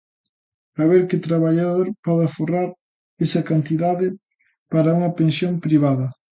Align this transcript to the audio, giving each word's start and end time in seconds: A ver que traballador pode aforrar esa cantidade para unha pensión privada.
A 0.81 0.83
ver 0.91 1.03
que 1.09 1.23
traballador 1.27 1.87
pode 2.05 2.23
aforrar 2.25 2.69
esa 3.25 3.41
cantidade 3.49 4.07
para 4.71 4.95
unha 4.97 5.15
pensión 5.19 5.53
privada. 5.65 6.07